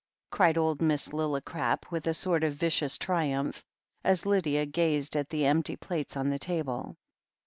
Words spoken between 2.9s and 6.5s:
triimiph, as Lydia gazed at the empty plates on the